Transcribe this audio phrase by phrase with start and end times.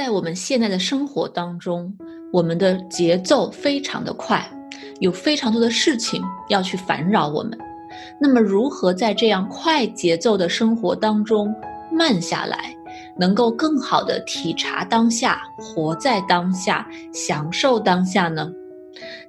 [0.00, 1.94] 在我们现在的生活当中，
[2.32, 4.50] 我们的节奏非常的快，
[4.98, 7.58] 有非常多的事情要去烦扰我们。
[8.18, 11.54] 那么，如何在这样快节奏的生活当中
[11.92, 12.74] 慢下来，
[13.18, 18.50] 能够更好的体察当下，活在当下，享受当下呢？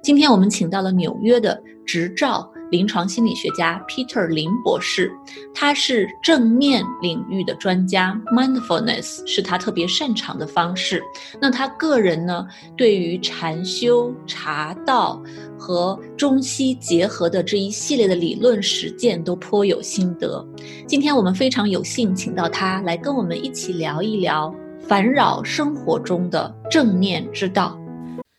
[0.02, 2.50] 今天我们请到了纽约的执照。
[2.72, 5.12] 临床心理学家 Peter 林博士，
[5.54, 11.02] 他是正念领域的专家，Mindfulness 是他特别擅长的方式。
[11.38, 15.22] 那他个人呢，对于禅修、茶道
[15.58, 20.42] 和中西结合的这一系列的理论实践都颇有心得。
[20.86, 27.78] 今天我们非常有幸请到他来跟我们一起聊一聊烦扰生活中的正念之道。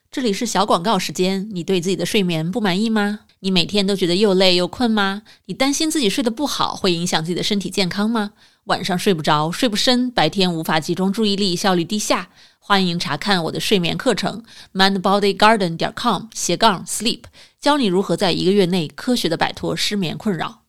[0.09, 3.19] 这里是小广告时间，你对自己的睡眠不满意吗？
[3.43, 5.23] 你每天都觉得又累又困吗？
[5.47, 8.31] 你担心自己睡得不好会影响自己的身体健康吗？
[8.65, 12.29] 晚上睡不着，睡不深，白天无法集中注意力，效率低下？
[12.57, 14.43] 欢迎查看我的睡眠课程
[14.73, 17.23] ，mindbodygarden 点 com 斜杠 sleep，
[17.59, 20.61] 教你如何在一个月内科学的摆脱失眠困扰。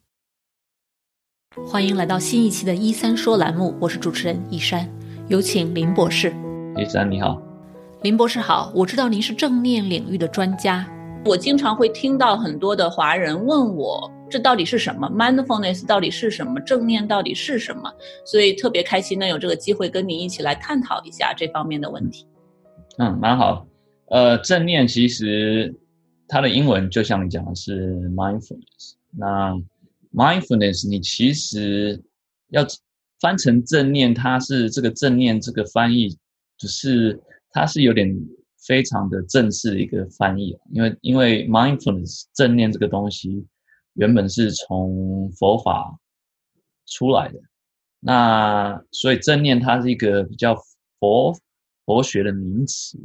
[1.68, 4.92] 欢迎来到新一期的“一三说”栏目，我是主持人一山，
[5.28, 6.34] 有请林博士。
[6.76, 7.40] 一山你好，
[8.02, 10.84] 林博士好，我知道您是正念领域的专家。
[11.26, 16.60] 我经常会听到很多的华人问我，这到底是什么？Mindfulness 到底是什么？
[16.60, 17.90] 正念到底是什么？
[18.26, 22.26] 所以特别开心能有这个机会跟你一起来探讨一下这方面的问题。
[22.98, 23.66] 嗯，蛮好。
[24.10, 25.74] 呃，正念其实
[26.28, 28.92] 它的英文就像你讲的是 mindfulness。
[29.16, 29.54] 那
[30.12, 32.02] mindfulness 你其实
[32.50, 32.66] 要
[33.18, 36.18] 翻成正念，它是这个正念这个翻译，
[36.58, 37.18] 只是
[37.50, 38.14] 它是有点。
[38.66, 43.46] 非常的正式的一个翻译，因为因为 mindfulness 正念这个东西
[43.92, 45.98] 原本是从佛法
[46.86, 47.38] 出来的，
[48.00, 50.56] 那所以正念它是一个比较
[50.98, 51.36] 佛
[51.84, 52.98] 佛学的名词，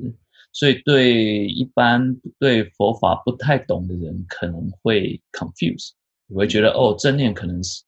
[0.54, 5.92] 所以对一般对佛法不太懂的人可能会 confuse，
[6.28, 7.84] 你会觉得哦正念可能是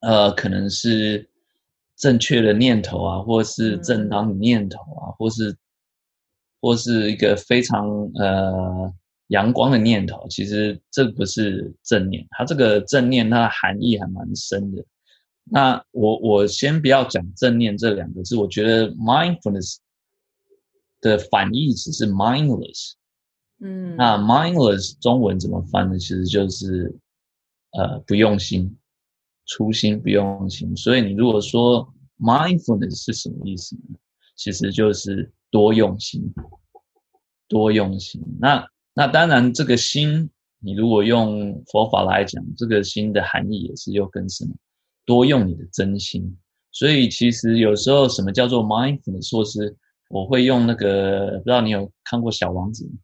[0.00, 1.28] 呃可能是
[1.96, 5.54] 正确的念头啊，或是正当的念头啊，或是。
[6.60, 8.92] 或是一个非常呃
[9.28, 12.26] 阳光的念头，其实这不是正念。
[12.30, 14.84] 它这个正念，它的含义还蛮深的。
[15.44, 19.78] 那我我先不要讲正念这两个字，我觉得 mindfulness
[21.00, 22.92] 的反义词是 mindless。
[23.58, 25.98] 嗯，那 mindless 中文怎么翻呢？
[25.98, 26.94] 其实就是
[27.72, 28.76] 呃不用心、
[29.46, 30.76] 粗心、不用心。
[30.76, 33.98] 所以你如果说 mindfulness 是什么意思呢？
[34.36, 36.22] 其实就是多用心，
[37.48, 38.22] 多用心。
[38.40, 44.48] 那那当然，这个心，你如果用佛法来讲，这个心的含义也是又更深。
[45.04, 46.36] 多用你的真心。
[46.72, 49.28] 所以其实有时候，什么叫做 mindfulness？
[49.28, 49.76] 说是
[50.08, 52.94] 我会用那个，不知道你有看过《小王子》吗？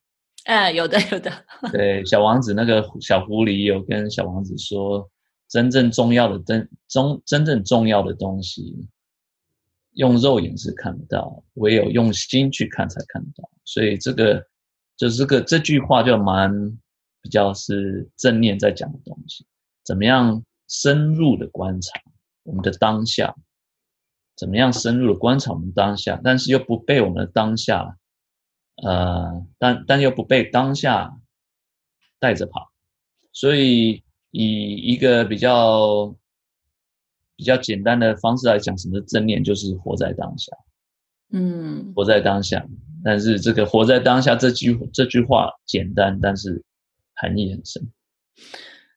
[0.44, 1.32] 哎，有的，有的。
[1.72, 5.10] 对，《小王子》那个小狐狸有跟小王子说，
[5.48, 8.86] 真正重要的真中真正重要的东西。
[9.96, 13.50] 用肉眼是看不到，唯有用心去看才看得到。
[13.64, 14.46] 所以这个
[14.96, 16.50] 就是个这句话就蛮
[17.22, 19.46] 比较是正念在讲的东西。
[19.84, 21.98] 怎么样深入的观察
[22.42, 23.34] 我们的当下？
[24.36, 26.20] 怎么样深入的观察我们当下？
[26.22, 27.96] 但是又不被我们的当下，
[28.82, 31.18] 呃，但但又不被当下
[32.18, 32.70] 带着跑。
[33.32, 36.14] 所以以一个比较。
[37.36, 39.44] 比较简单的方式来讲，什么是正念？
[39.44, 40.52] 就是活在当下。
[41.32, 42.64] 嗯，活在当下。
[43.04, 46.60] 但是这个“活在当下”这句这句话简单，但是
[47.14, 47.82] 含义很深。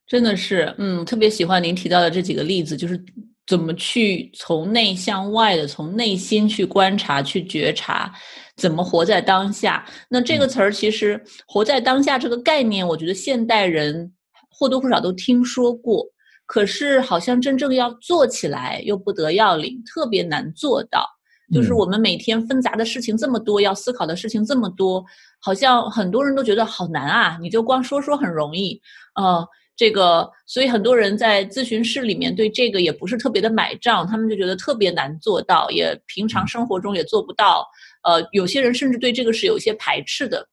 [0.08, 3.00] 真的是，嗯，特别喜欢您提到的这几个例子，就是
[3.46, 8.12] 怎么去从内向外的，从内心去观察、去觉察，
[8.56, 9.86] 怎么活在当下。
[10.10, 14.12] 那这个词儿，其实“活在当下”这个概念，我觉得现代人
[14.50, 16.06] 或多或少都听说过。
[16.50, 21.08] 可是，好像真正要做起来又不得要领，特别难做到。
[21.54, 25.06] 就是我们每天纷杂的事情这么多，要思考的事情这么多，
[25.40, 27.38] 好像很多人都觉得好难啊！
[27.40, 28.82] 你就光说说很容易，
[29.14, 37.64] 呃，这个，所以很多人在咨询室里面对这个也不是特别的买账，他们就觉得特别难做到，也平常生活中也做不到。
[38.02, 40.48] 呃，有些人甚至对这个是有一些排斥的。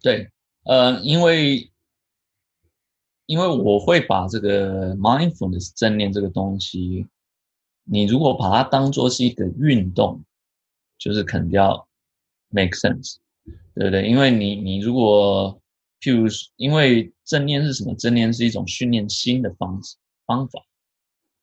[0.00, 0.28] 对，
[0.66, 1.68] 呃，因为。
[3.28, 7.06] 因为我会把这个 mindfulness 正念这个东西，
[7.84, 10.24] 你如果把它当做是一个运动，
[10.98, 11.86] 就是肯定要
[12.48, 13.16] make sense，
[13.74, 14.08] 对不对？
[14.08, 15.60] 因为你你如果
[16.00, 16.26] 譬如，
[16.56, 17.94] 因为正念是什么？
[17.96, 20.62] 正念是一种训练心的方式方法。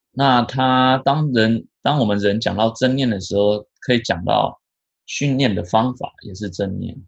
[0.10, 4.60] 那他当人当我们人讲到正念的时候，可以讲到
[5.06, 7.00] 训练的方法也是正念，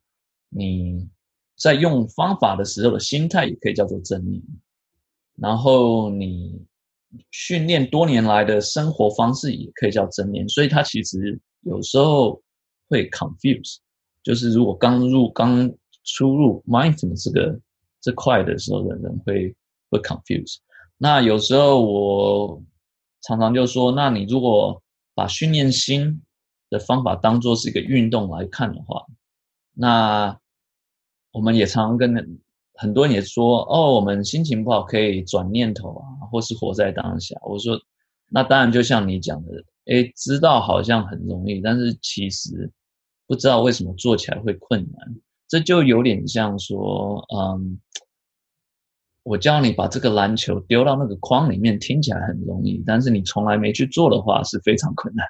[0.49, 1.09] 你
[1.55, 4.39] 在用方法的时候的心态也可以叫做正念，
[5.39, 6.65] 然后你
[7.31, 12.41] 训练多年来的生活方式也可以叫正念，所以它其实有时候
[12.89, 13.77] 会 confuse，
[14.23, 15.71] 就是如果刚入刚
[16.03, 17.59] 出入 mindfulness 这个
[18.01, 19.55] 这块的时候的人会
[19.89, 20.57] 会 confuse，
[20.97, 22.61] 那有时候我
[23.21, 24.81] 常常就说，那你如果
[25.13, 26.21] 把训练心
[26.69, 29.05] 的方法当做是一个运动来看的话，
[29.73, 30.37] 那
[31.31, 32.39] 我们也常常跟
[32.77, 37.35] 很多人也说，哦，我们心情不好可以转念头啊，或是活在当下。
[37.43, 37.79] 我说，
[38.29, 39.51] 那当然就像你讲的，
[39.85, 42.71] 哎，知道好像很容易，但是其实
[43.25, 45.15] 不知道为什么做起来会困难。
[45.47, 47.79] 这就有点像说，嗯，
[49.23, 55.25] 我教你把这个篮球丢到那个框里面，听起来很容易，但是你从来没去做的话，是非常困难。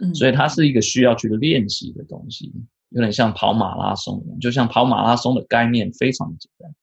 [0.00, 2.52] 嗯所以它是一个需要去练习的东西，
[2.90, 6.74] 有点像跑马拉松一样，就像跑马拉松的概念非常简单，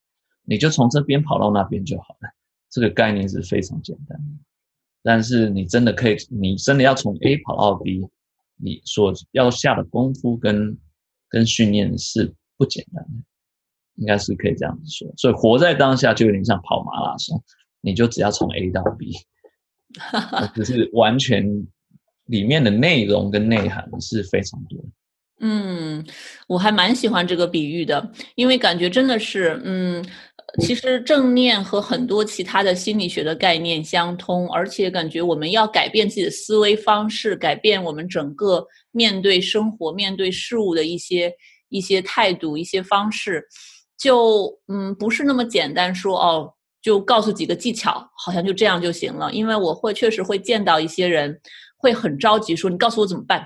[0.43, 2.29] 你就从这边跑到那边就好了，
[2.69, 4.25] 这个概念是非常简单的。
[5.01, 8.07] 但是你真的可以，你真的要从 A 跑到 B，
[8.57, 10.77] 你所要下的功夫跟
[11.29, 13.23] 跟训练是不简单的，
[13.95, 15.11] 应该是可以这样子说。
[15.17, 17.43] 所以活在当下就有点像跑马拉松，
[17.81, 19.13] 你就只要从 A 到 B，
[20.55, 21.67] 只是完全。
[22.27, 24.83] 里面的内容跟内涵是非常多。
[25.39, 26.03] 嗯，
[26.47, 30.03] 我还蛮喜欢这个比喻的，因为感觉真的是，嗯，
[30.61, 41.33] 其实正念和很多其他的心理学的概念相通，而且感觉我们要改变自己的思维方式，改变我们整个面对生活、面对事物的一些
[41.69, 43.45] 一些态度、一些方式，
[43.97, 49.33] 就嗯，不是那么简单说哦，就告诉几个技巧，好像就这样就行了。
[49.33, 51.39] 因为我会确实会见到一些人。
[51.77, 53.45] 会很着急，说你告诉我怎么办？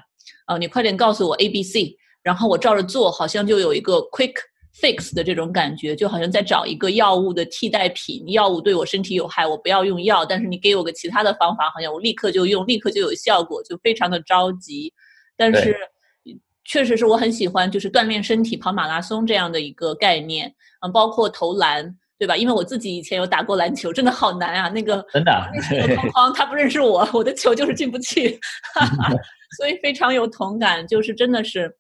[0.50, 4.34] 啊，你快点告诉我 A、B、C，然后我照着做，好像就有一个 quick
[4.81, 8.28] fix 的这种感觉，就好像在找一个药物的替代品。
[8.31, 14.92] 药物对我身体有害，我不要用药，但是你给我个其他的方法，好像我立刻就用，立刻就有效果，就非常的着急。
[15.38, 15.78] 但是，
[16.66, 20.51] 确实是我很喜欢，就是锻炼身体、跑马拉松这样的一个概念，
[20.81, 21.96] 嗯，包括投篮。
[22.18, 22.36] 对吧？
[22.36, 24.68] 因为我自己以前有打过篮球，真的好难啊！
[24.68, 25.31] 那个真的，
[25.96, 28.38] 框框他不认识我，我的球就是进不去，
[29.57, 30.86] 所以非常有同感。
[30.88, 31.78] 就是真的是，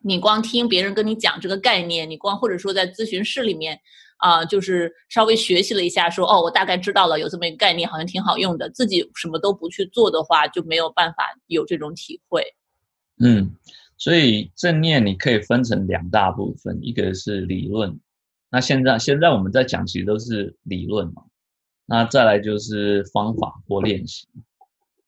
[0.00, 3.78] 你光听别人跟你讲这个概念，你光或者说在咨询室里面
[4.18, 8.68] 啊，就是稍微学习了一下，说哦，我大概知道了有这么一个概念，好像挺好用的。
[8.70, 12.42] 自己什么都不去做的话，就没有办法有这种体会。
[13.18, 13.54] 嗯，
[13.96, 18.00] 所以正念你可以分成两大部分，一个是理论。
[18.50, 21.22] 那现在，现在我们在讲，其实都是理论嘛。
[21.86, 24.26] 那再来就是方法或练习。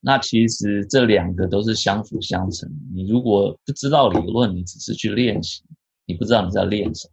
[0.07, 2.71] 那其实这两个都是相辅相成。
[2.95, 5.65] 你如果不知道理论，你只是去练习，
[6.05, 7.13] 你不知道你在练什么。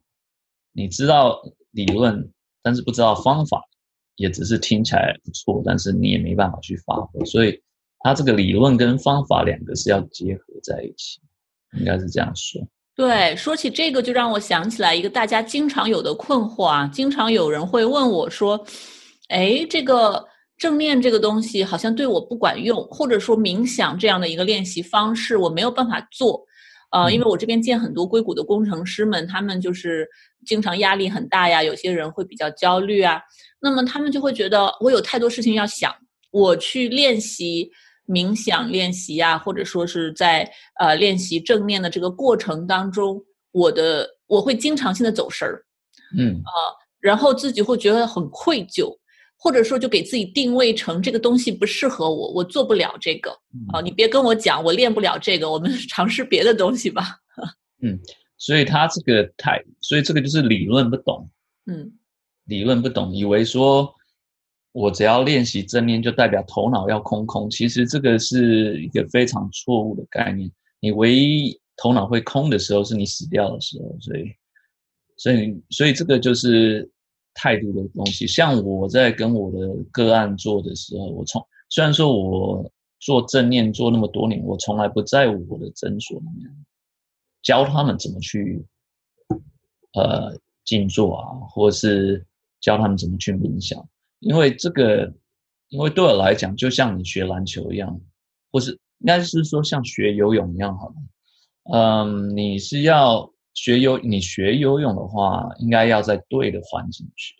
[0.73, 1.41] 你知道
[1.71, 2.29] 理论，
[2.61, 3.63] 但是不知道方法，
[4.17, 7.25] 也只是听起来不错，但是你也没办法去发挥。
[7.25, 7.59] 所以，
[8.01, 11.19] 它这个理论跟方法两个是要结合在一起，
[11.79, 12.61] 应该是这样说。
[12.95, 16.87] 对，说起这个，就让我想起来一个大家经常有的困惑啊。
[16.89, 18.63] 经常有人会问我说
[19.29, 20.23] ：“哎，这个
[20.57, 26.43] 正念这个东西好像对我不管用，或者说冥想这样的一个练习方式我没有办法做。”
[26.91, 30.07] 呃，因为我这边见很多硅谷的工程师们，他们就是
[30.45, 33.19] 经常压力很大呀，有些人会比较焦虑啊，
[33.59, 35.93] 那么他们就会觉得我有太多事情要想，
[36.31, 37.71] 我去练习。
[38.05, 45.63] 冥想练习呀，或者说是在呃练习正念的这个过程当中，我的我会经常性的走神儿，
[46.19, 46.51] 嗯啊，
[46.99, 48.93] 然后自己会觉得很愧疚，
[49.43, 53.29] 或者说就给自己定位成这个东西不适合我，我做不了这个
[53.73, 57.03] 啊，你别跟我讲我练不了这个，我们 尝试别的东西吧。
[57.83, 57.99] 嗯，
[58.37, 61.29] 所以他这个太，所以这个就是理论不懂，
[61.65, 61.91] 嗯，
[62.45, 63.93] 理论不懂，以为说。
[64.75, 67.47] 我只要练习正念，就代表头脑要空空。
[67.47, 70.51] 其实这个是一个非常错误的概念。
[70.79, 73.95] 你唯一头脑会空的时候，是你死掉的时候。
[74.01, 74.33] 所以，
[75.15, 76.89] 所以，所以这个就是
[77.33, 78.27] 态度的东西。
[78.27, 86.49] 像我在跟我的个案做的时候，我从虽然说我做正念做那么多年，我从来不在我的诊所里面
[87.41, 88.65] 教他们怎么去
[89.93, 92.25] 呃静坐啊，或是
[92.61, 93.85] 教他们怎么去冥想。
[94.19, 95.13] 因为这个，
[95.67, 97.99] 因为对我来讲，就像你学篮球一样，
[98.51, 100.95] 或是应该是说像学游泳一样，好了。
[101.73, 107.33] 嗯，你是要学游，你学游泳的话，应该要在对的环境学。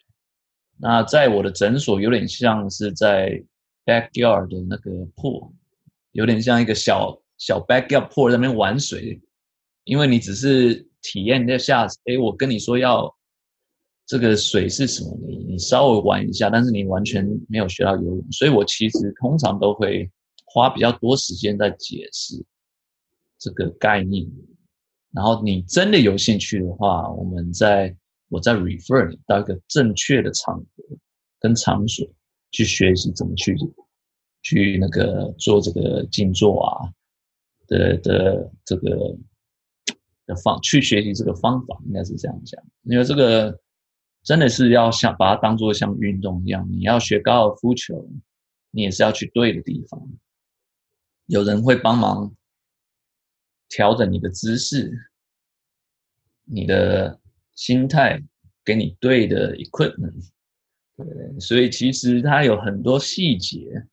[0.77, 3.43] 那在我的诊所，有点像是在
[3.85, 5.51] backyard 的那个 pool，
[6.11, 9.21] 有点像一个小小 backyard pool 在那边玩水。
[9.85, 13.13] 因为你只是体验一下，哎，我跟你说要
[14.05, 20.09] 这个水是什么，你你稍微玩一下，但是你完全没有学到游泳，所以我其实通常都会
[20.45, 22.41] 花比较多时间在解释
[23.37, 24.25] 这个概念。
[25.13, 27.95] 然后你真的有兴趣的话，我们在
[28.29, 30.83] 我在 refer 你到一个正确的场合
[31.39, 32.07] 跟场所
[32.49, 33.55] 去学习怎么去
[34.41, 36.89] 去那个做这个静坐啊
[37.67, 39.15] 的的这个
[40.25, 42.59] 的方去学习这个方法，应该是这样讲。
[42.83, 43.55] 因为这个
[44.23, 48.09] 真的是要像把它当做像运动一样，你要学高尔夫球，
[48.71, 50.01] 你也是要去对的地方，
[51.27, 52.33] 有人会帮忙。
[53.75, 54.93] 调整你的姿势，
[56.43, 57.19] 你的
[57.55, 58.21] 心态，
[58.63, 60.29] 给你对的 equipment，
[60.95, 63.83] 对，所以其实它有很多细节。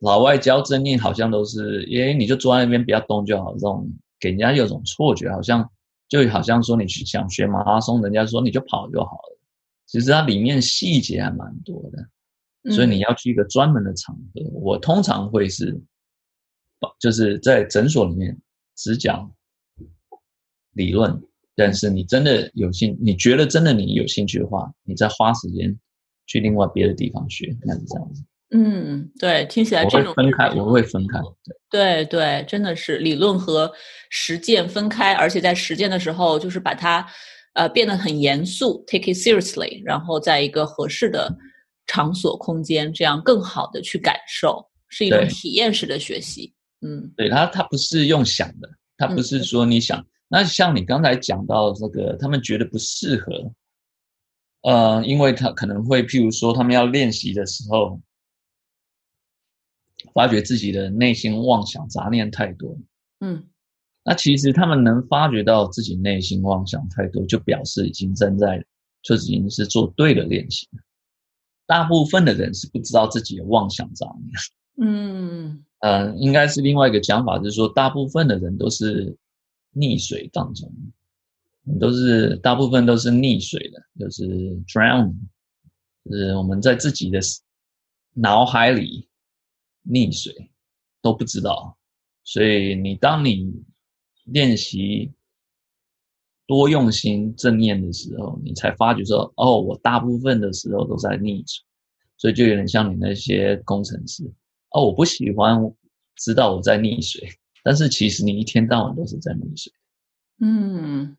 [0.00, 5.70] 老外教正念好像都是，因为你就坐在那边不要动就好，这种给人家有种错觉，好像
[6.08, 9.38] 就好像说你去想学马拉松，人家说你就跑就好了。
[9.86, 14.42] 其实它里面细节还蛮多的，所以你要去一个专门的场合。
[14.54, 15.80] 我通常会是，
[16.98, 18.36] 就是在诊所里面。
[18.76, 19.32] 只讲
[20.72, 21.22] 理论，
[21.54, 25.78] 但是你真的有兴，你觉得真的你有兴趣的话，你再花时间
[26.26, 28.22] 去另外别的地方学，那是这样子。
[28.52, 31.20] 嗯，对，听起来这种分开，我会分开。
[31.70, 33.70] 对对对，真的是理论和
[34.10, 37.06] 实践分开，而且在实践的时候，就是把它
[37.54, 41.32] 呃变得很严肃，take it seriously，然后在一个合适的
[41.86, 46.52] 场所空间，这样更好的去感受，是一种体验式的学习。
[46.80, 50.06] 嗯，对他，他不是用想的，他不是说你想。
[50.32, 53.52] 那像你刚才讲到这个，他们觉得不适合，
[54.62, 58.00] 呃，因为他可能会，譬如说，他们要练习的时候，
[60.14, 62.78] 发觉自己的内心妄想杂念太多。
[63.18, 63.48] 嗯，
[64.04, 68.64] 那其实他们能发觉到自己内心妄想太多，就表示已经正在，
[69.02, 70.68] 就已经是做对的练习。
[71.66, 74.88] 大部分的人是不知道自己的妄想杂念。
[74.88, 75.64] 嗯。
[75.80, 79.16] 嗯，应该是另外一个讲法，就是说，大部分的人都是
[79.74, 80.70] 溺水当中，
[81.78, 84.26] 都是大部分都是溺水的，就是
[84.66, 85.14] drown，
[86.04, 87.18] 就是我们在自己的
[88.12, 89.08] 脑海里
[89.88, 90.50] 溺水
[91.00, 91.76] 都不知道。
[92.24, 93.50] 所以，你当你
[94.24, 95.10] 练习
[96.46, 101.64] 多用心正念的时候，你才发觉说，哦，我大部分的时候都在溺水，
[102.18, 104.30] 所以就有点像你那些工程师。
[104.72, 105.58] 哦，我不喜欢
[106.16, 107.28] 知道我在溺水，
[107.64, 109.72] 但是其实你一天到晚都是在溺水。
[110.40, 111.16] 嗯，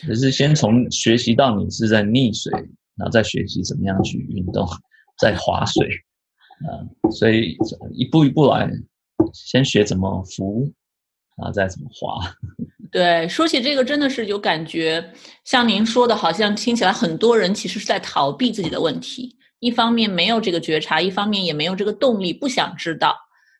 [0.00, 2.52] 可是先从学习到你是在溺水，
[2.96, 4.66] 然后再学习怎么样去运动，
[5.18, 5.86] 再划水，
[6.66, 7.56] 啊，所以
[7.92, 8.70] 一步一步来，
[9.32, 10.72] 先学怎么浮，
[11.36, 12.34] 然后再怎么划。
[12.90, 15.12] 对，说起这个真的是有感觉，
[15.44, 19.36] 像您说的，好像听起来很多人其实是在逃避自己的问题。
[19.62, 23.16] 一方面没有这个觉察，一方面也没有这个动力，不想知道，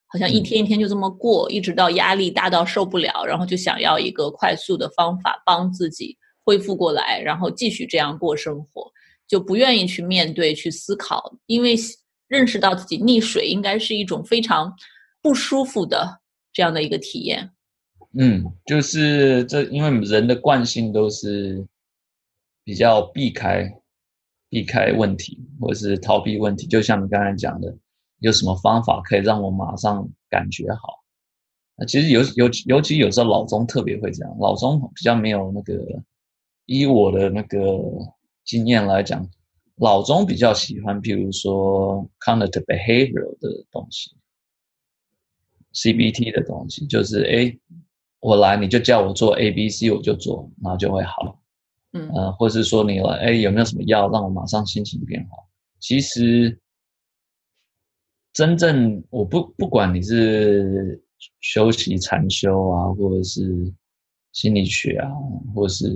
[0.09, 8.91] 好像一天一天就这么过，一直到压力大到受不了，然后就想要一个快速的方法帮自己恢复过来，然后继续这样过生活，
[9.29, 11.77] 就不愿意去面对、去思考，因为
[12.27, 14.75] 认识到自己溺水应该是一种非常
[15.23, 16.21] 不舒服的
[16.53, 17.49] 这样的一个体验。
[18.19, 21.65] 嗯，就是这，因为人的惯性都是
[22.65, 23.73] 比较避开。
[24.53, 27.75] 避开问题，或者是逃避问题，就像你刚才讲的，
[28.19, 31.03] 有什么方法可以让我马上感觉好？
[31.75, 35.75] 那其实尤尤尤其有时候老钟特别会这样，老钟比较没有那个，
[36.67, 37.59] 依我的那个
[38.45, 39.27] 经验来讲，
[39.77, 44.15] 老钟比较喜欢，譬如说 cognitive behavior 的东西
[45.73, 47.59] ，CBT 的东西，就是哎，
[48.21, 51.42] 我来你就叫我做 A、B、C，我就做，然后就会好。
[51.93, 55.49] 嗯，呃，或者是说你来，哎，有没有什么药让我马上心情变好？
[55.79, 56.59] 其实，
[58.33, 61.03] 真正我不不管你是
[61.41, 63.43] 修习禅修啊，或者是
[64.33, 65.11] 心理学啊，
[65.55, 65.87] 或是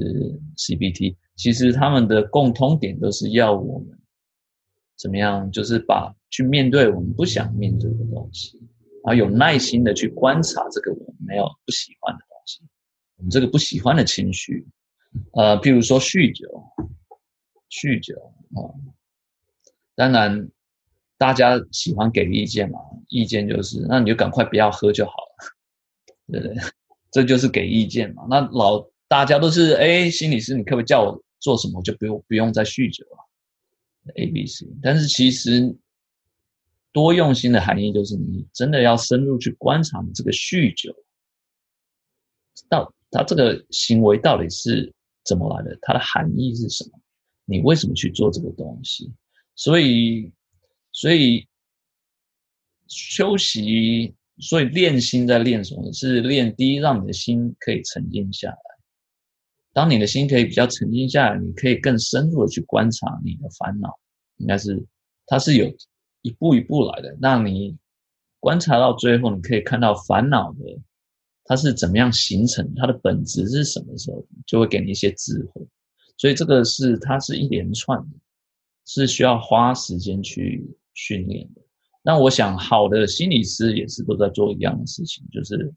[0.56, 3.98] CBT，其实他们的共通点都是要我们
[4.98, 8.58] 怎么样，就是把去面对我们不想面对的东西，
[9.04, 12.60] 然后有耐心的去观察这个我们没有不喜欢的东西，
[13.16, 14.66] 我们这个不喜欢的情绪。
[15.32, 16.46] 呃，譬如说酗酒，
[17.70, 18.14] 酗酒
[18.54, 18.73] 啊，
[19.94, 20.49] 当然
[21.18, 26.56] 大家喜欢给意见嘛，意见就是，那你就赶快不要喝就好了，对不对？
[27.11, 28.26] 这就是给意见嘛。
[28.28, 34.66] 那老大家都是，哎，心理师，你可不可以叫我做什么，就不用不用再酗酒了？A、B、C。
[34.82, 35.75] 但是其实
[36.92, 40.94] 多用心的含义就是，你真的要深入去观察你这个酗酒
[42.68, 44.92] 到他这个行为到底是
[45.26, 45.76] 怎么来的？
[45.83, 46.99] 它的含义是什么？
[47.45, 49.12] 你为什么去做这个东西？
[49.54, 50.33] 所以，
[50.92, 51.47] 所以
[52.88, 55.92] 休息，所以练心在练什么？
[55.92, 58.59] 是练第一，让你的心可以沉静下来。
[59.73, 63.99] 当你的心可以比较沉静下来，你可以更深入的去观察你的烦恼。
[64.37, 64.87] 应该是，
[65.26, 65.75] 它是有
[66.23, 67.76] 一步一步来的，让你
[68.40, 70.59] 观察到最后，你可以看到烦恼的
[71.46, 75.66] 它是怎么样形成，它的本质是什么时候，就会给你一些智慧。
[76.18, 78.18] 所以这个是它是一连串的，
[78.84, 81.62] 是需要花时间去训练的。
[82.02, 85.74] 那我想，好的心理师也是都在做一样的事情，就是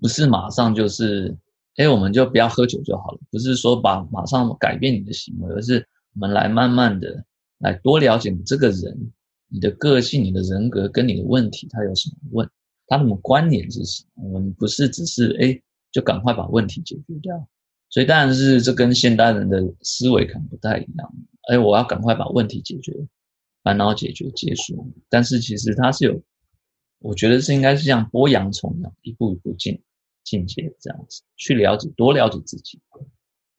[0.00, 1.36] 不是马上就是，
[1.76, 7.24] 哎，我们就不要喝酒就好了，不是说把马上改变你的行为，而是我们来慢慢的
[7.58, 9.12] 来多了解你这个人，
[9.48, 12.48] 你的个性、你的人格跟你的问题，他有什么问，
[12.90, 14.28] 他的观念是什么？
[14.30, 15.58] 我们不是只是哎，
[15.92, 17.48] 就赶快把问题解决掉。
[17.88, 21.14] 所以当然是这跟现代人的思维可能不太一样。
[21.48, 22.92] 哎，我要赶快把问题解决，
[23.62, 24.92] 烦恼解决结束。
[25.08, 26.20] 但是其实它是有，
[26.98, 29.80] 我觉得是应该是像剥洋葱一样，一步一步进
[30.24, 32.80] 进阶这样子去了解，多了解自己。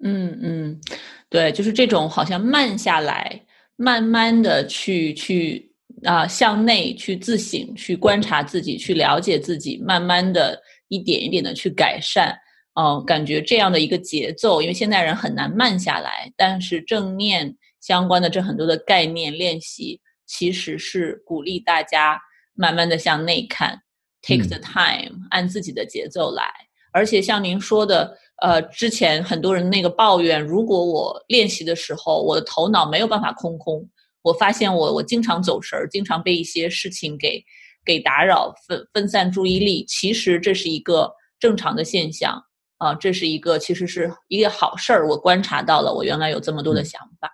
[0.03, 0.81] 嗯嗯，
[1.29, 3.45] 对，就是这种好像慢下来，
[3.77, 5.70] 慢慢的去去
[6.03, 12.37] 啊向内去自省，去观察自己，去了解自己，慢慢的一点一点的去改善。
[12.79, 16.31] 嗯，感觉这样的一个节奏，因为现代人很难慢下来。
[16.37, 22.17] 但是正念相关的这很多的概念练习，其实是鼓励大家
[22.53, 23.77] 慢慢的向内看
[24.21, 26.45] ，take the time，按自己的节奏来。
[26.93, 33.85] 而且像您说的，呃，之前很多人那个抱怨，如果我练习的时候，我的头脑没有办法空空，
[34.21, 37.43] 我发现我我经常走神儿，经常被一些事情给
[37.85, 39.85] 给打扰，分分散注意力。
[39.85, 42.43] 其实这是一个正常的现象。
[42.77, 45.07] 啊，这是一个其实是一个好事儿。
[45.07, 47.31] 我观察到了，我原来有这么多的想法。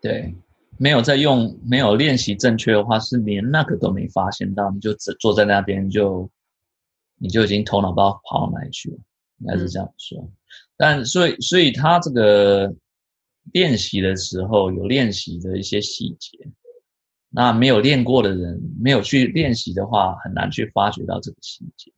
[0.00, 0.34] 对，
[0.76, 6.28] 没有在用，没有练习正确的话，是连那个都没发现到，你就只坐在那边就，
[7.20, 8.96] 你就已经头脑不知道跑到哪里去了，
[9.38, 10.28] 应该是这样说。
[10.76, 12.74] 但所以，所以他这个
[13.52, 16.38] 练习的时候有练习的一些细节，
[17.28, 21.92] 那没有练过的人，没有去练习的话，很难去发掘到这个细节。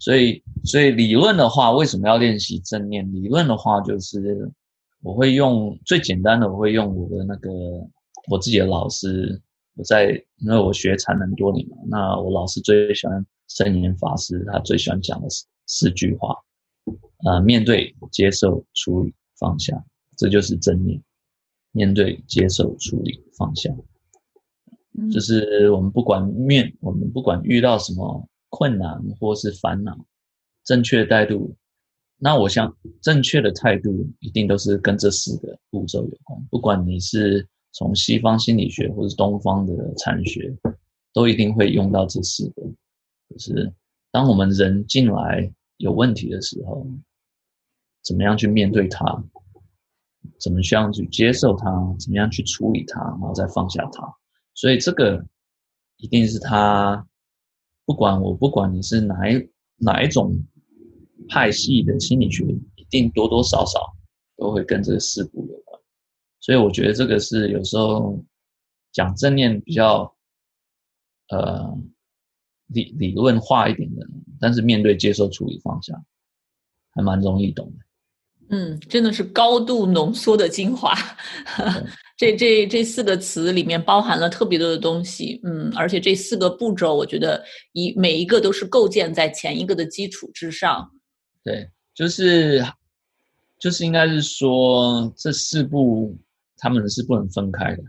[0.00, 3.10] 所以，所以理论的话，为什么要练习正念？
[3.14, 4.50] 理论的话，就是
[5.02, 7.50] 我会用最简单的，我会用我的那个
[8.28, 9.40] 我自己的老师，
[9.76, 16.36] 我在因为我学禅能多年嘛，那我老师最喜欢圣严法师，他最喜欢讲的四四句话，
[17.24, 19.82] 呃，面对、接受、处理、放下，
[20.16, 21.02] 这就是正念。
[21.72, 23.74] 面对、接受、处理、放下，
[25.12, 28.28] 就是我们不管面，我们不管遇到什么。
[28.56, 30.06] 困难或是烦恼，
[30.62, 31.56] 正确的态度，
[32.18, 32.72] 那我想
[33.02, 36.40] 正确的态度一定都是跟这四个步骤有关。
[36.52, 40.56] 不管你是从西方心理学或是东方的禅学，
[41.12, 42.62] 都一定会用到这四个。
[43.30, 43.72] 就是
[44.12, 46.86] 当我们人进来有问题的时候，
[48.04, 49.04] 怎么样去面对它？
[50.38, 51.70] 怎么需要去接受它？
[51.98, 53.00] 怎么样去处理它？
[53.00, 54.14] 然后再放下它？
[54.54, 55.24] 所以这个
[55.96, 57.06] 一定是他。
[57.86, 60.42] 不管我不管你是哪一哪一种
[61.28, 62.42] 派系的心理学，
[62.76, 63.94] 一定多多少少
[64.36, 65.78] 都会跟这个事故有关。
[66.40, 68.24] 所以我觉得这个是有时候
[68.92, 70.14] 讲正念比较
[71.28, 71.76] 呃
[72.68, 74.06] 理理论化一点的，
[74.40, 76.02] 但是面对接受处理方向
[76.92, 77.84] 还蛮容易懂的。
[78.48, 80.94] 嗯，真的是高度浓缩的精华。
[82.16, 90.92] 这这这四个词里面包含了特别多的东西，嗯，而且这四个步骤，我觉得一每一个都是构建在前一个的基础之上。
[91.42, 92.64] 对，就是
[93.58, 96.16] 就是应该是说这四步
[96.56, 97.82] 他们是不能分开的，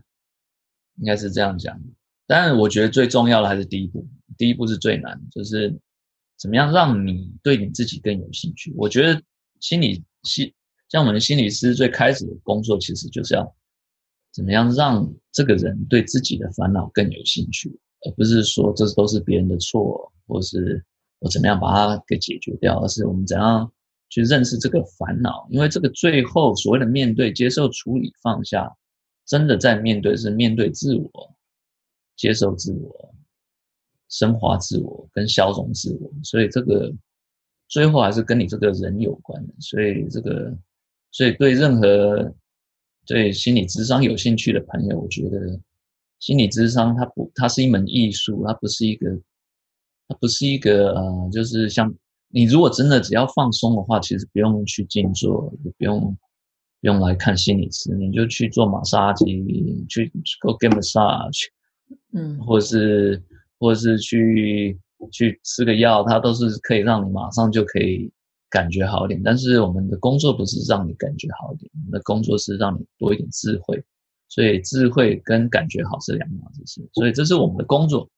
[0.97, 1.79] 应该是这样讲。
[2.25, 4.07] 当然，我觉得最重要的还是第一步，
[4.39, 5.71] 第一步是最难，就是
[6.35, 8.73] 怎么样让你对你自己更有兴趣。
[8.75, 9.21] 我觉得
[9.59, 10.53] 心理心
[10.89, 13.55] 像我们心理师最开始的工作，其实就是要。
[14.33, 17.69] 怎么样让这个人对自己的烦恼更有兴趣，
[18.01, 20.83] 而不是说这都是别人的错，或是
[21.19, 23.71] 我怎么样把它给解决掉，而是我们怎样
[24.09, 25.47] 去认识这个烦恼？
[25.49, 28.69] 因为这个最后所谓的面对、接受、处理、放下，
[29.25, 31.09] 真的在面对是面对自我、
[32.17, 33.15] 接受自我、
[34.09, 36.93] 升华自我跟消融自我，所以这个
[37.67, 39.53] 最后还是跟你这个人有关的。
[39.59, 40.57] 所以这个，
[41.11, 42.33] 所以对任何。
[43.07, 45.59] 对心理智商有兴趣的朋友，我觉得
[46.17, 49.15] 心理智商它不，它是一门艺术，它不是一个，
[50.07, 51.93] 它不是一个呃，就是像
[52.29, 56.17] 你如果真的只要放松的话，其实不用去静坐，也不用
[56.81, 59.25] 不用来看心理师，你就去做马杀鸡，
[59.87, 61.43] 去 go get massage，
[62.11, 63.21] 嗯或者是
[63.59, 64.79] 或者是去
[65.11, 68.11] 去吃个药，它都是可以让你马上就可以
[68.49, 69.21] 感觉好一点。
[69.23, 73.83] 但是我们的工作不是让你感觉好一点，我们的工作是让你多一点智慧。
[74.27, 78.09] 所以智慧跟感觉好是两码子事， 所以这是我们的工作。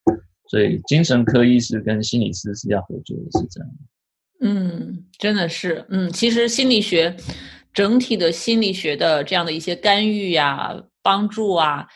[0.50, 3.70] 所以精神科医师跟心理师是要合作的，是这样。
[4.40, 7.16] 嗯，真的是，嗯，其实心理学
[7.74, 11.88] 整体的心理学的这样的一些干预呀、帮助啊，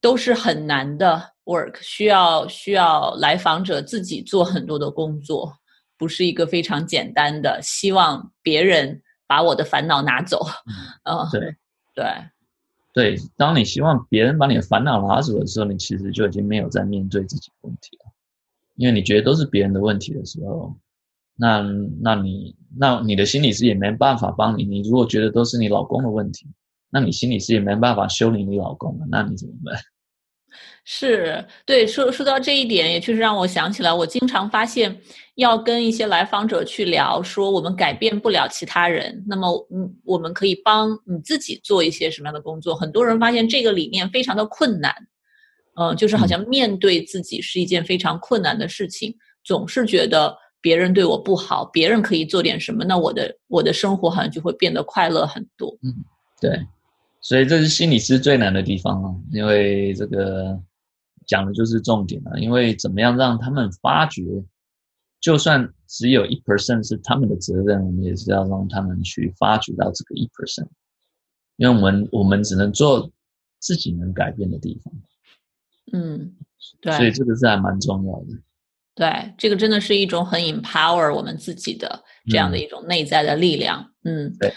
[0.00, 5.56] 都是很难的 work，需要需要来访者自己做很多的工作，
[5.96, 10.44] 不是一个非常简单的，希望别人把我的烦恼拿走。
[11.04, 11.56] 嗯，对
[11.94, 12.04] 对，
[12.92, 18.12] 对，当你希望别人把你的烦恼拿走的时候，你其实就已经没有在面对自己的问题了，
[18.74, 20.74] 因为你觉得都是别人的问题的时候，
[21.36, 21.62] 那
[22.02, 24.64] 那你那你的心理师也没办法帮你。
[24.64, 26.46] 你如果觉得都是你老公的问题，
[26.90, 29.80] 那你心理师也没办法修理你老公了，那你怎么办？
[30.84, 35.00] 是对说说到这一点，也确实让我想起来，我经常发现
[35.34, 42.74] 要跟一些来访者去聊，说我们改变不了其他人，那么嗯，我们可以帮你自己做一些什么样的工作？
[42.74, 44.94] 很多人发现这个理念非常的困难，
[45.74, 49.14] 嗯、就是好像面对自己是一件非常困难的事情，
[49.44, 55.76] 总是觉得别人对我不好，别人可以做点什么，那我的我的生活好像就会变得快乐很多。
[55.82, 55.92] 嗯
[56.38, 56.50] 对，
[57.26, 60.56] 所以这是心理师最难的地方啊，因为这个
[61.26, 62.38] 讲的就是重点了。
[62.38, 64.22] 因为怎么样让他们发觉，
[65.20, 70.68] 就算只有一 percent 是他们的责任，我们也是要让他们去发掘到这个一 percent，
[71.56, 73.10] 因为我们我们只能做
[73.58, 74.94] 自己能改变的地方，
[75.94, 76.32] 嗯，
[76.80, 76.92] 对。
[76.92, 78.40] 所以这个是还蛮重要的。
[78.94, 83.92] 对，这个真的是一种很 empower 我们自己的这样的一种内在的力量。
[84.04, 84.54] 嗯，对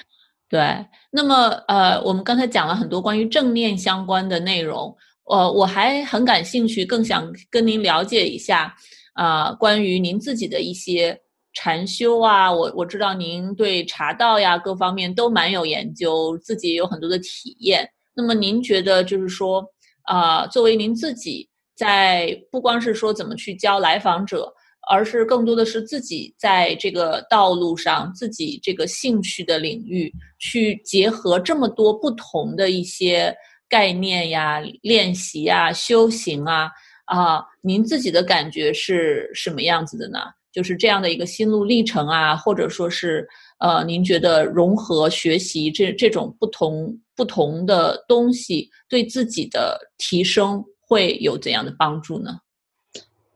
[0.50, 0.86] 对。
[1.12, 8.76] 那么呃，我们刚才讲了很多关于正念相关的内容，呃，我还很感兴趣，更想跟您了解一下
[9.14, 11.20] 啊、关于您自己的一些
[11.54, 12.52] 禅修啊。
[12.52, 17.88] 我我知道您对茶道呀各方面都蛮有研究，自己也有很多的体验。
[18.16, 19.64] 那么您觉得就是说，
[20.04, 24.54] 啊、作为您自己在不光是说怎么去教来访者，
[24.88, 33.36] 而是更多的是自己在这个道路上，自己这个兴趣的领域去结合这么多不同的一些
[33.68, 36.70] 概念呀、练习啊、修行啊
[37.06, 40.20] 啊，您自己的感觉是什么样子的呢？
[40.52, 43.28] 就是这样的一个心路历程啊，或者说是
[43.60, 52.40] 呃，您觉得融合学习这这种不同不同的东西，对自己的提升会有怎样的帮助呢？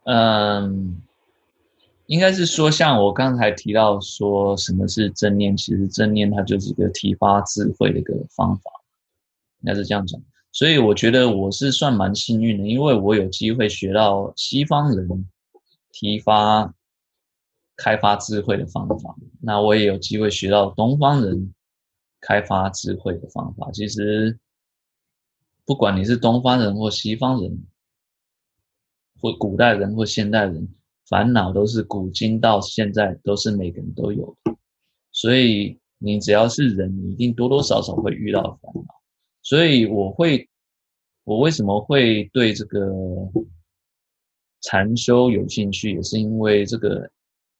[0.06, 1.00] 嗯，
[2.14, 8.70] 应该是说，像我刚才提到说什么是正念，其实正念它就是一个提发智慧的一个方法，
[9.62, 10.22] 应该是这样讲。
[10.52, 15.28] 所以我觉得我是算蛮幸运的，因为我有机会学到西方人
[15.92, 16.72] 提发、
[17.78, 21.52] 开发智慧的方法，那我也有机会学到东方人
[22.22, 23.72] 开发智慧的方法。
[23.72, 24.38] 其实，
[25.66, 27.66] 不管你是东方人或西方人，
[29.20, 30.70] 或古代人或现代人，
[31.10, 34.56] 烦恼都是古今到现在都是每个人都有的，
[35.12, 38.96] 所以你只要是人，你一定多多少少会遇到烦恼。
[39.42, 40.50] 所以我会，
[41.26, 42.90] 我为什么会对这个
[44.62, 47.10] 禅修有兴趣，也是因为这个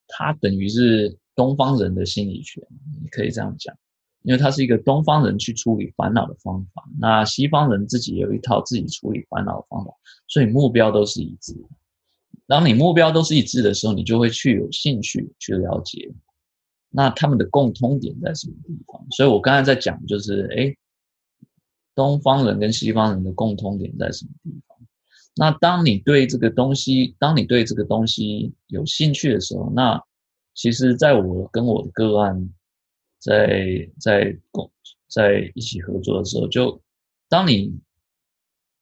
[0.08, 2.66] 它等于是东方人的心理学，
[3.02, 3.76] 你可以这样讲，
[4.22, 9.92] 因为它是一个东方人去处理烦恼的方法，那西方人自己有一套自己处理烦恼的方法。
[10.30, 11.68] 所以目标都是一致的。
[12.48, 16.12] 当你目标都是一致的时候，你就会去有兴趣去了解，
[16.90, 19.06] 那他们的共通点在什么地方？
[19.12, 20.76] 所以我刚才在讲，就是哎，
[21.96, 24.78] 东方人跟西方人的共通点在什么地方？
[25.36, 30.00] 那当你对这个东西，当你对这个东西有兴趣的时候，那
[30.54, 32.50] 其实在我跟我的个案
[33.18, 34.70] 在在共
[35.08, 36.80] 在一起合作的时候，就
[37.30, 37.74] 当你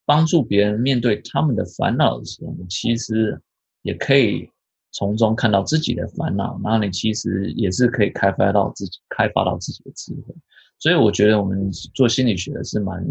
[0.04, 3.41] 帮助别人面对他们的烦恼的时候，其实
[3.82, 4.50] 也可以
[4.91, 10.36] 从中看到自己的烦恼，然后你其实也是可以开发到自己，开发到自己的智慧。
[10.80, 13.06] 所以我觉得我们做心理学的是蛮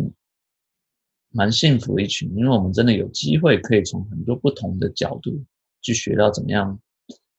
[1.30, 5.42] 蛮幸福的一群，因为我们真的有机会可以从很多不同的角度
[5.80, 6.78] 去学到怎么样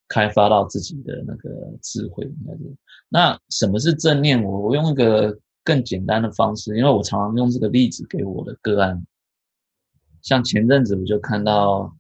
[0.08, 1.50] 开发到自己的那个
[1.82, 2.26] 智慧。
[3.10, 4.41] 那什么是正念？
[4.41, 9.06] 我我用一个更简单的方式，因为我常常用这个例子给我的个案。
[10.22, 11.94] 像前阵子我就看到，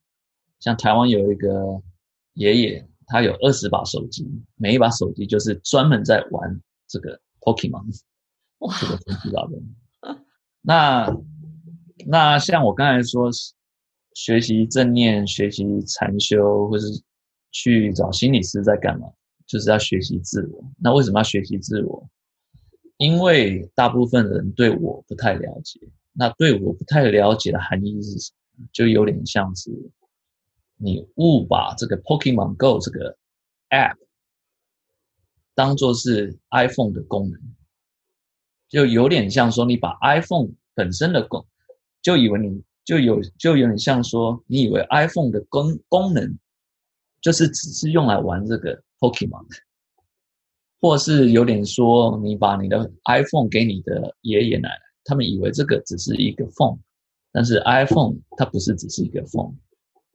[0.61, 1.81] 像台湾有一个
[2.35, 7.85] 爷爷，他有二十把手机，每一把手机就是专门在玩这个 Pokemon，
[8.79, 9.61] 这个神奇宝贝。
[10.61, 11.13] 那
[12.07, 13.29] 那像我刚才说，
[14.13, 16.87] 学习正念、学习禅修，或是
[17.51, 19.07] 去找心理师在干嘛？
[19.47, 20.63] 就是要学习自我。
[20.77, 22.07] 那为什么要学习自我？
[22.97, 25.79] 因为大部分人对我不太了解。
[26.13, 28.67] 那对我不太了解的含义是什么？
[28.71, 29.71] 就有点像是
[30.81, 33.17] 你误把这个 Pokemon Go 这个
[33.69, 33.97] App
[35.53, 37.39] 当做是 iPhone 的功能，
[38.67, 41.45] 就有点像说你把 iPhone 本身的功，
[42.01, 46.37] 就以为你就有就有点像说你以为 iPhone 的功功能
[47.21, 49.45] 就是只是用来玩这个 Pokemon，
[50.79, 54.79] 或是有点说你把你的 iPhone 给你的爷爷奶奶。
[55.03, 56.77] 他们以为这个只是一个 phone，
[57.31, 59.55] 但是 iPhone 它不是只是一个 phone，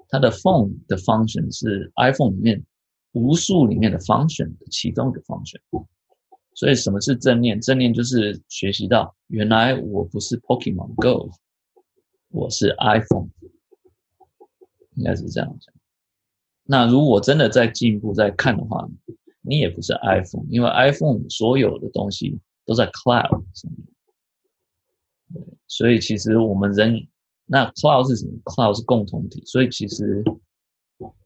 [0.09, 2.65] 它的 phone 的 function 是 iPhone 里面
[3.13, 5.61] 无数里面的 function 的其中一个 function。
[6.55, 7.61] 所以什么是正念？
[7.61, 11.31] 正念就是学习到原来我不是 Pokemon Go，
[12.31, 13.29] 我是 iPhone，
[14.95, 15.75] 应该是这样讲。
[16.65, 18.89] 那如果真的在进一步在看的话，
[19.43, 23.87] 你也不是 iPhone，因为 iPhone 所有的东西都在 cloud 上面。
[25.69, 27.07] 所以其实我们人，
[27.47, 29.43] 那 cloud 是什么？cloud 是共同体。
[29.47, 30.23] 所以其实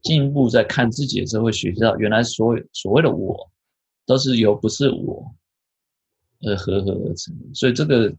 [0.02, 3.50] 进一步在看自己的时候，会学习到原来所有所谓的我，
[4.06, 5.35] 都是由不是我
[6.42, 7.35] 而合合而成。
[7.54, 8.14] 所以这个，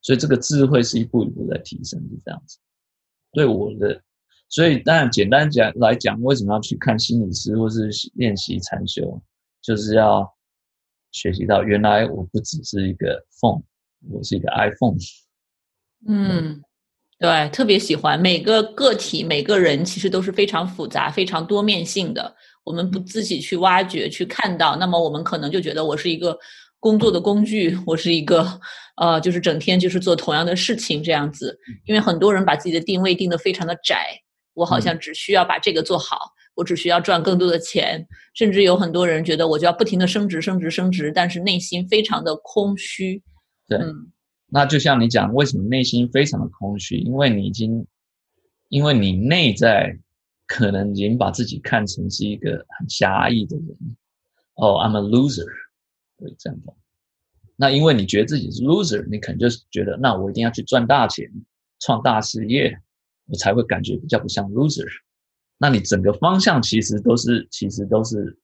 [0.00, 2.58] 所以这个智慧是一步一步在提升，是这样子。
[3.32, 4.02] 对我的，
[4.48, 9.22] 所以当然简单讲来讲，为什么要去看心理师或是练习禅修，
[9.60, 10.32] 就是要
[11.10, 13.62] 学习到原来我不只是一个 phone。
[14.10, 14.96] 我是一个 iPhone，
[16.08, 16.60] 嗯，
[17.22, 22.34] 对，特别喜欢每个个体、每个人其实都是非常复杂、非常多面性的。
[22.64, 26.36] 我们不自己去挖掘、去看到，那么我们可能就觉得我是一个
[26.80, 28.44] 工作的工具，我是一个
[28.96, 31.56] 呃，就是整天就是做同样的事情这样子。
[31.86, 34.20] 因为很多人把自己的定位定得非常的窄，
[34.54, 38.04] 我好像只需要把这个做好，我只需要赚更多的钱，
[38.34, 43.22] 甚至有很多人觉得我就要不停的升职、升职、升职，但是内心非常的空虚。
[43.68, 43.78] 对，
[44.54, 46.98] 那就像你讲，为什么内心非常的空虚？
[46.98, 47.86] 因为你已经，
[48.68, 49.98] 因为你内在
[50.46, 53.66] 可能已经把自己看成是一个很狭义的人。
[54.56, 55.46] 哦，I'm a loser，
[56.18, 56.74] 对，这样的。
[57.56, 61.26] 那因为你觉得自己是 loser，你可能就是觉得，那我一定要去赚大钱，
[61.80, 62.78] 创大事业，
[63.28, 64.86] 我才会感觉比较不像 loser。
[65.56, 68.38] 那你整个方向其实都是，其实都是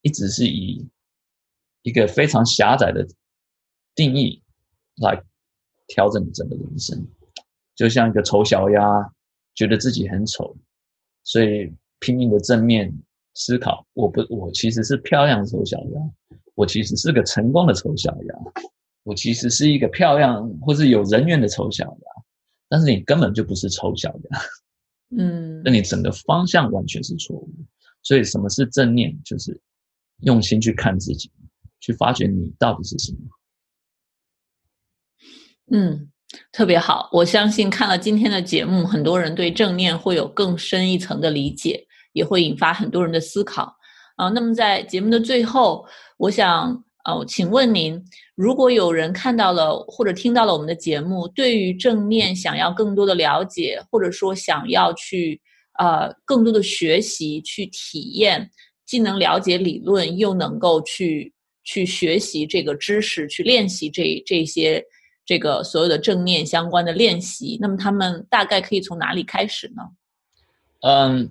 [0.00, 0.88] 一直是以
[1.82, 3.06] 一个非常狭窄的
[3.94, 4.42] 定义。
[4.96, 5.22] 来
[5.92, 7.06] 调整你整个人生，
[7.74, 8.80] 就像一个丑小鸭，
[9.54, 10.56] 觉得自己很丑，
[11.22, 12.90] 所以拼命的正面
[13.34, 13.86] 思考。
[13.92, 16.00] 我不，我其实是漂亮的丑小鸭，
[16.54, 18.34] 我其实是个成功的丑小鸭，
[19.02, 22.22] 我其实是一个漂亮或是有人缘的丑小鸭。
[22.70, 24.40] 但是你根本就不是丑小鸭，
[25.18, 27.50] 嗯，那你整个方向完全是错误。
[28.02, 29.22] 所以什么是正念？
[29.22, 29.60] 就是
[30.22, 31.30] 用心去看自己，
[31.80, 33.18] 去发掘你到底是什么。
[35.70, 36.10] 嗯，
[36.50, 37.08] 特别好。
[37.12, 43.74] 我相信看了今天的节目，很多人对正念会有更深一层的理解，也会引发很多人的思考。
[44.16, 45.86] 啊，那么在节目的最后，
[46.18, 47.98] 我想，呃，请问您，
[48.34, 55.40] 如果有人看到了或者听到了我们的节目，对于正念想要更多的了解，或者说想要去
[55.78, 58.50] 呃更多的学习、去体验，
[58.84, 61.32] 既能了解理论，又能够去
[61.64, 64.84] 去学习这个知识，去练习这这些。
[65.32, 69.82] 这个所有的正念相关的练习，那么他们大概可以从哪里开始呢？
[70.80, 71.30] 嗯，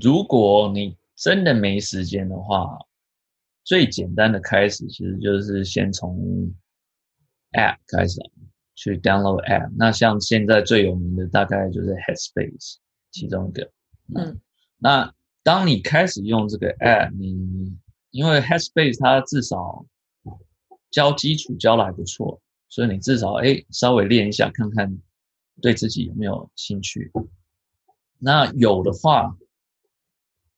[0.00, 2.78] 如果你真的没时间的话，
[3.64, 6.54] 最简单的开始其实就是先从
[7.58, 8.20] App 开始
[8.76, 9.72] 去 download App。
[9.76, 12.76] 那像现在最有名的大概就是 Headspace
[13.10, 13.68] 其中一个。
[14.14, 14.40] 嗯，
[14.78, 17.76] 那当你开始用这个 App，你
[18.12, 19.84] 因为 Headspace 它至少
[20.92, 22.40] 教基础教的还不错。
[22.72, 24.98] 所以你至少哎，稍微练一下，看看
[25.60, 27.12] 对自己有没有兴趣。
[28.18, 29.36] 那有的话，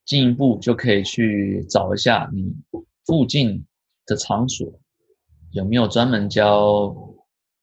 [0.05, 2.55] 进一步就可以去找一下你
[3.05, 3.67] 附近
[4.07, 4.73] 的场所
[5.51, 6.95] 有没有专门教，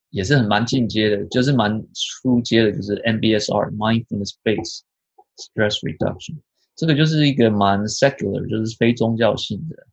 [0.09, 4.81] 也是很蛮进阶的，就是蛮出阶的，就是 MBSR Mindfulness Based
[5.37, 6.41] Stress Reduction。
[6.75, 9.87] 这个就是一个蛮 secular，就是非宗教性的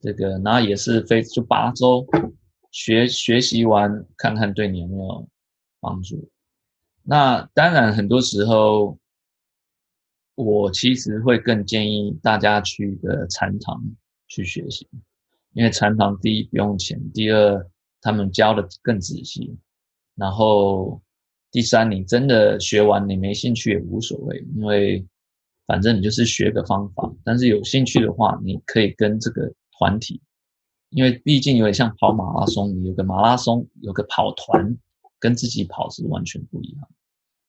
[0.00, 2.06] 这个，那也是非就八周。
[2.70, 5.28] 学学习完，看看对你有没有
[5.80, 6.30] 帮助。
[7.02, 8.98] 那当然，很多时候
[10.34, 13.82] 我其实会更建议大家去一个禅堂
[14.28, 14.86] 去学习，
[15.54, 17.66] 因为禅堂第一不用钱，第二
[18.00, 19.56] 他们教的更仔细，
[20.14, 21.02] 然后
[21.50, 25.04] 第三你真的学完你没兴趣也无所谓，因为
[25.66, 27.10] 反正你就是学个方法。
[27.24, 30.20] 但是有兴趣的话，你可以跟这个团体，
[30.90, 34.76] 因为毕竟有点像跑马拉松，你有个马拉松，有个跑团，
[35.18, 36.88] 跟自己跑是完全不一样。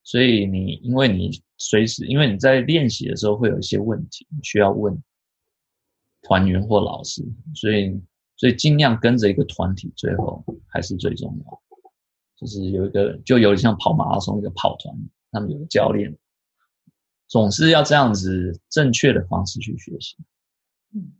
[0.03, 5.01] 所以你，因为你随时，因为你在练习的时候会有一些问题需要问
[6.23, 7.23] 团员或老师，
[7.53, 8.01] 所以
[8.35, 11.61] 所以尽量跟着一个团体，最后还是最重要。
[12.37, 14.95] 就是有一个，就有点像跑马拉松一个跑团，
[15.29, 16.17] 他们有个教练，
[17.27, 20.15] 总是要这样子正确的方式去学习。
[20.95, 21.11] 嗯，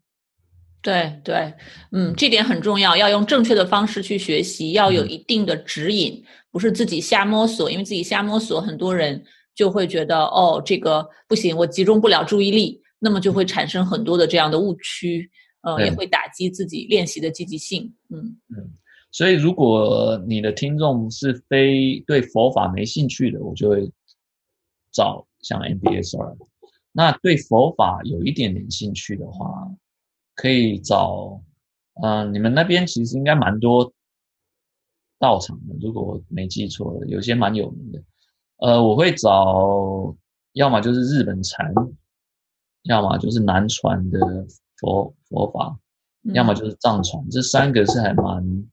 [0.82, 1.54] 对对，
[1.92, 6.24] 嗯，这点很重要，要用正确的方式去学习，要有一定的指引。
[6.52, 15.30] 不是自己瞎摸索，因为自己瞎摸索，很多人就会觉得哦，这个不行，我集中不了注意力，那么就会产生很多的这样的误区，
[15.62, 17.94] 呃，也会打击自己练习的积极性。
[18.10, 18.72] 嗯嗯，
[19.12, 23.92] 所以如果你的听众是非对佛法没兴趣的，我就会
[24.92, 26.36] 找像 MBSR。
[26.92, 29.70] 那对佛法有一点点兴趣的话，
[30.41, 31.41] 可以找，
[32.02, 33.91] 嗯，你们那边其实应该蛮多。
[35.21, 38.02] 道场的，如果我没记错，有些蛮有名的。
[38.60, 40.15] 呃，我会找，
[40.54, 41.73] 要么就是日本禅，
[42.84, 44.19] 要么就是南传的
[44.78, 45.78] 佛佛法，
[46.34, 48.65] 要么就是藏传，这三个是还蛮，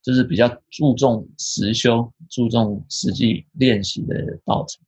[0.00, 4.80] 就是比较注重实修、注重实际练习的道场。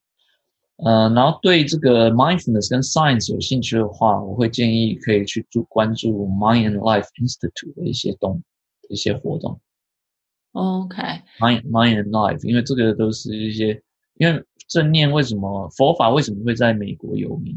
[0.76, 8.42] 呃，然后对这个 mindfulness 跟 science 有兴趣的话，我会建议可以去注关注 Mind and Life Institute 的一些动
[8.90, 9.58] 一些活动。
[10.52, 13.82] OK，mind mind and life，因为这个都是一些，
[14.18, 17.56] 因为正念为什么佛法为什么会在美国有名，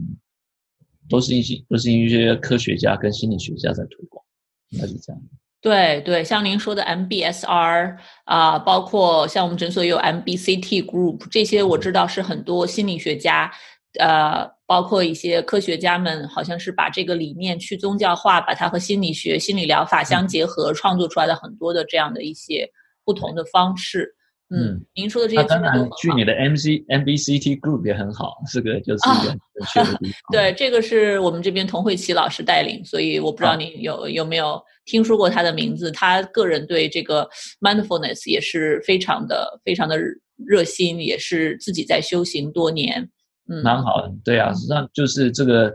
[1.09, 4.23] 都是一些都是一些科学家跟心理学家在推广，
[4.69, 5.21] 应该是这样。
[5.61, 13.51] 对对，像您说的 MBSR 啊，包括像我们诊所也有 MBCT Group，这些我知道是很多心理学家，
[13.99, 22.69] 呃，包括一些科学家们，好像是把这个理念去宗教化，把它和心理学、心理疗法相结合，创作出来的很多的这样的一些。
[23.05, 24.13] 不同的方式，
[24.51, 29.39] 嗯，您说的这些当然去你的 MC MBCT Group 也很好，是个就是一个很
[29.71, 30.31] 确的地 方。
[30.31, 35.91] 对，这个是我们这边童慧琪老师带领，所以我不知道你有有没有听说过他的名字。
[35.91, 37.29] 他个人对这个
[37.61, 39.99] mindfulness 也是非常的非常的
[40.35, 43.07] 热心，也是自己在修行多年。
[43.47, 45.71] 嗯，蛮好的，对啊，实际上就是这个，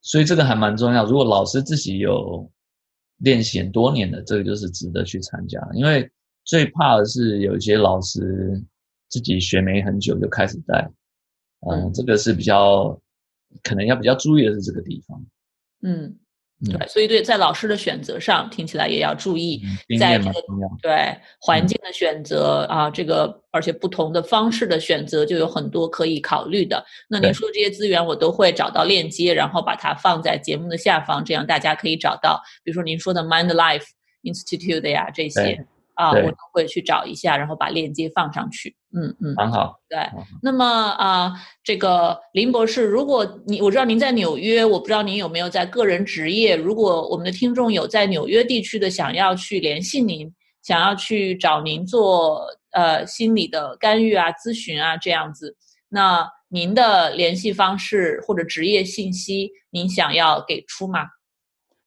[0.00, 1.04] 所以这个还蛮重要。
[1.04, 2.50] 如果老师自己有
[3.18, 6.10] 练习很多年的，这个就是值得去参加，因为。
[6.44, 8.60] 最怕的是有一些老师
[9.08, 10.90] 自己学没很久就开始带，
[11.70, 12.98] 嗯，这个是比较
[13.62, 15.24] 可能要比较注意的是这个地方。
[15.82, 16.16] 嗯，
[16.64, 19.62] 对，所以对在老师的选择上，听起来也要注意，
[20.00, 20.32] 在这个
[20.80, 26.84] 对环境的选择啊，这个而且不同的方式的选择就有很多可以考虑的。
[27.08, 33.86] 那您说的这些资源，我都会找到链接，然后把它放在节目的下方，这样大家可以找到，比如说您说的 Mind Life
[34.22, 35.66] Institute 的呀这些。
[35.94, 38.74] 啊，我都会去找一下，然后把链接放上去。
[38.94, 39.80] 嗯嗯，很好。
[39.88, 39.98] 对，
[40.42, 41.32] 那么啊，
[41.64, 46.56] 这个林博士，如果你我知道您在纽约，我不知道您有没有在个人职业。
[46.56, 55.56] 如果我们的听众有在纽约地区的，想要去联系您，想要去找您做呃心理的干预啊、咨询啊这样子，
[55.88, 61.00] 那您的联系方式或者职业信息，您想要给出吗？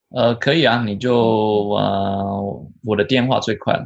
[0.09, 3.85] 呃，可以啊，你就呃，我的电话最快了。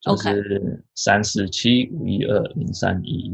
[0.00, 3.32] 就是三四七五一二零三一一。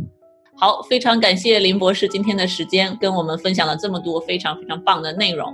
[0.59, 5.53] 好，非常感谢林博士今天的时间，跟我们分享了这么多非常非常棒的内容。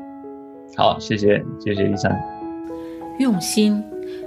[0.76, 2.10] 好，谢谢，谢谢医生。
[3.18, 3.82] 用心，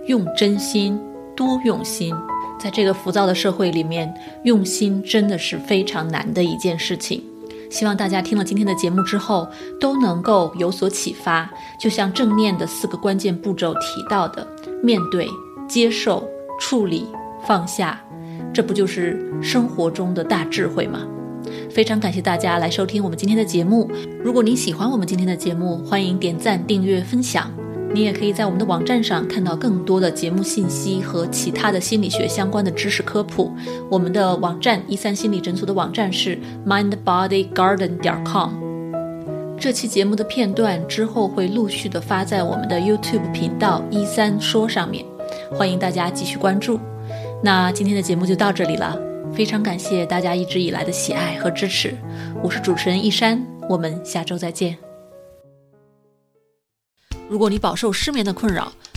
[0.07, 0.99] 用真心，
[1.35, 2.13] 多用心。
[2.59, 7.23] 在这个浮躁的社会里面，用心真的是非常难的一件事情。
[7.69, 9.47] 希望大家听了今天的节目之后，
[9.79, 11.49] 都能够有所启发。
[11.79, 14.45] 就像正念的四个关键步骤提到的：
[14.83, 15.27] 面对、
[15.67, 16.29] 接受。
[16.59, 17.07] 处理
[17.45, 18.01] 放下，
[18.53, 21.01] 这不就是生活中的大智慧吗？
[21.69, 23.89] 非常感谢大家来收听我们今天的节目。
[24.23, 27.51] 如果您喜欢我们今天的节目，欢迎点赞、订阅、分享。
[27.93, 33.53] 你也可以在我们的网站上看到更多的节目信息和其他的心理学相关的知识科普。
[33.89, 38.51] 我们的网站一三心理诊所的网站是 mindbodygarden 点 com。
[39.57, 45.14] 这期节目的片段之后会陆续的发在我们的 YouTube 频道一三说上面。
[45.51, 46.79] 欢迎大家继续关注，
[47.43, 48.99] 那今天的节目就到这里了，
[49.33, 51.95] 非常感谢大家一直以来的喜爱和支持，
[52.43, 54.77] 我是主持人一山，我们下周再见。
[57.27, 58.71] 如果你饱受失眠的困扰，